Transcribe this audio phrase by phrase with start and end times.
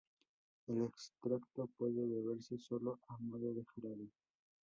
[0.65, 4.09] El extracto puede beberse solo a modo de jarabe.